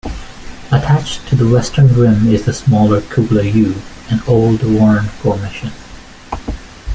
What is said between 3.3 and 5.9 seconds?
U, an old, worn formation.